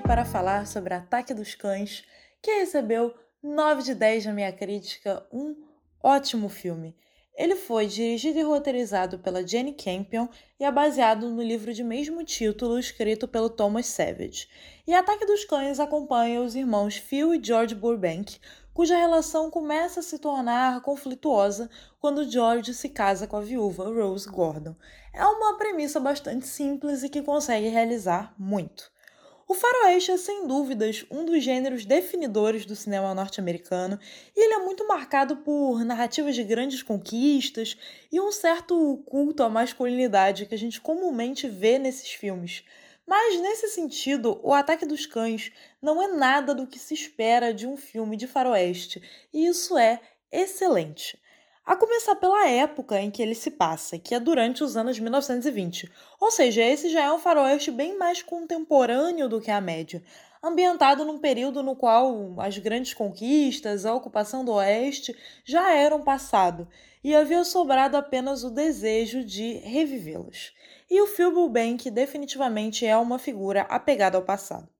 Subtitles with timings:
[0.00, 2.04] para falar sobre Ataque dos Cães,
[2.42, 5.54] que recebeu 9 de 10 na minha crítica, um
[6.02, 6.96] ótimo filme.
[7.36, 10.28] Ele foi dirigido e roteirizado pela Jenny Campion
[10.58, 14.48] e é baseado no livro de mesmo título escrito pelo Thomas Savage.
[14.86, 18.38] E Ataque dos Cães acompanha os irmãos Phil e George Burbank,
[18.72, 24.28] cuja relação começa a se tornar conflituosa quando George se casa com a viúva Rose
[24.28, 24.76] Gordon.
[25.12, 28.93] É uma premissa bastante simples e que consegue realizar muito.
[29.46, 33.98] O faroeste é, sem dúvidas, um dos gêneros definidores do cinema norte-americano
[34.34, 37.76] e ele é muito marcado por narrativas de grandes conquistas
[38.10, 42.64] e um certo culto à masculinidade que a gente comumente vê nesses filmes.
[43.06, 47.66] Mas, nesse sentido, O Ataque dos Cães não é nada do que se espera de
[47.66, 50.00] um filme de faroeste, e isso é
[50.32, 51.18] excelente.
[51.66, 55.90] A começar pela época em que ele se passa, que é durante os anos 1920.
[56.20, 60.02] Ou seja, esse já é um faroeste bem mais contemporâneo do que a média,
[60.42, 66.68] ambientado num período no qual as grandes conquistas, a ocupação do Oeste já eram passado
[67.02, 70.52] e havia sobrado apenas o desejo de revivê-las.
[70.90, 74.73] E o Phil Bank definitivamente é uma figura apegada ao passado.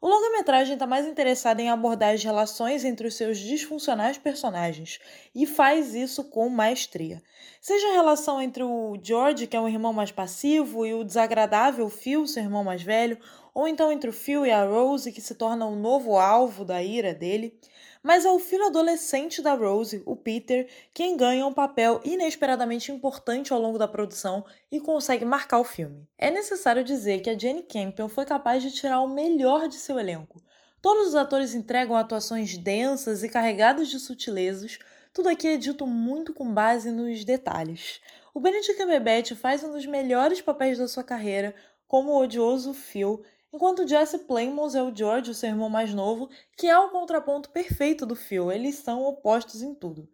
[0.00, 5.00] O longa-metragem está mais interessado em abordar as relações entre os seus disfuncionais personagens
[5.34, 7.20] e faz isso com maestria.
[7.60, 11.88] Seja a relação entre o George, que é um irmão mais passivo, e o desagradável
[11.90, 13.18] Phil, seu irmão mais velho,
[13.58, 16.82] ou então entre o Phil e a Rose, que se torna o novo alvo da
[16.82, 17.58] ira dele
[18.02, 23.52] mas é o filho adolescente da Rose, o Peter, quem ganha um papel inesperadamente importante
[23.52, 26.08] ao longo da produção e consegue marcar o filme.
[26.16, 29.98] É necessário dizer que a Jenny Campion foi capaz de tirar o melhor de seu
[29.98, 30.42] elenco.
[30.80, 34.78] Todos os atores entregam atuações densas e carregadas de sutilezas,
[35.12, 38.00] tudo aqui é dito muito com base nos detalhes.
[38.32, 41.54] O Benedict Cumberbatch faz um dos melhores papéis da sua carreira
[41.88, 46.28] como o odioso Phil enquanto Jesse Plemons é o George, o seu irmão mais novo,
[46.56, 50.08] que é o contraponto perfeito do Phil, eles são opostos em tudo.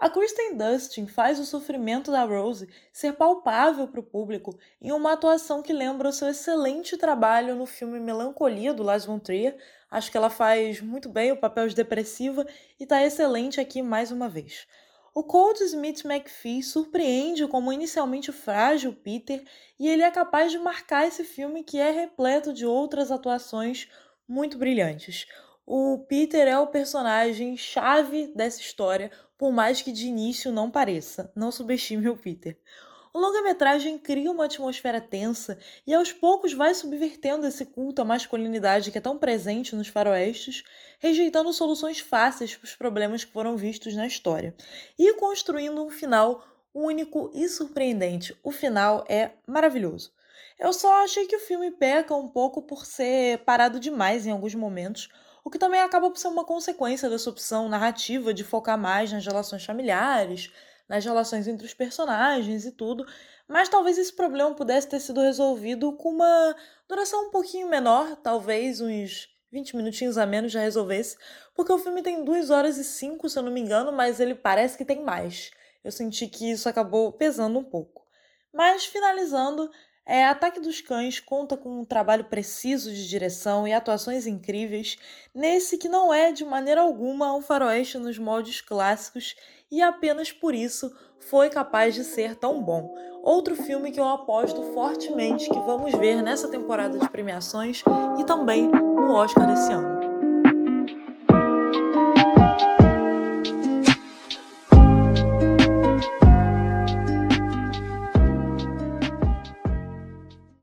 [0.00, 5.12] A Kristen Dustin faz o sofrimento da Rose ser palpável para o público em uma
[5.12, 9.58] atuação que lembra o seu excelente trabalho no filme Melancolia, do Lars von Trier.
[9.90, 12.46] Acho que ela faz muito bem o papel de depressiva
[12.78, 14.66] e está excelente aqui mais uma vez.
[15.12, 19.44] O Cold Smith McPhee surpreende como inicialmente frágil Peter
[19.78, 23.88] e ele é capaz de marcar esse filme que é repleto de outras atuações
[24.28, 25.26] muito brilhantes.
[25.66, 31.32] O Peter é o personagem chave dessa história, por mais que de início não pareça.
[31.34, 32.56] Não subestime o Peter.
[33.12, 38.92] O longa-metragem cria uma atmosfera tensa e aos poucos vai subvertendo esse culto à masculinidade
[38.92, 40.62] que é tão presente nos faroestes,
[41.00, 44.54] rejeitando soluções fáceis para os problemas que foram vistos na história
[44.96, 48.38] e construindo um final único e surpreendente.
[48.44, 50.12] O final é maravilhoso.
[50.56, 54.54] Eu só achei que o filme peca um pouco por ser parado demais em alguns
[54.54, 55.08] momentos,
[55.42, 59.26] o que também acaba por ser uma consequência dessa opção narrativa de focar mais nas
[59.26, 60.52] relações familiares,
[60.90, 63.06] nas relações entre os personagens e tudo,
[63.46, 66.56] mas talvez esse problema pudesse ter sido resolvido com uma
[66.88, 71.16] duração um pouquinho menor, talvez uns 20 minutinhos a menos já resolvesse,
[71.54, 74.34] porque o filme tem 2 horas e 5, se eu não me engano, mas ele
[74.34, 75.52] parece que tem mais.
[75.84, 78.04] Eu senti que isso acabou pesando um pouco.
[78.52, 79.70] Mas finalizando,
[80.04, 84.98] é, Ataque dos Cães conta com um trabalho preciso de direção e atuações incríveis,
[85.32, 89.36] nesse que não é de maneira alguma um faroeste nos moldes clássicos
[89.70, 92.94] e apenas por isso foi capaz de ser tão bom.
[93.22, 97.82] Outro filme que eu aposto fortemente que vamos ver nessa temporada de premiações
[98.18, 99.89] e também no Oscar desse ano.